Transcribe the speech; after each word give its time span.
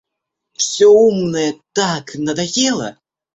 Всё 0.61 0.87
умное 1.07 1.51
так 1.75 2.05
надоело... 2.25 2.89